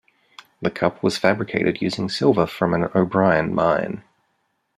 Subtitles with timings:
[0.63, 4.03] The Cup was fabricated using silver from an O'Brien mine.